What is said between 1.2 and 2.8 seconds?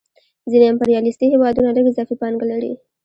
هېوادونه لږ اضافي پانګه لري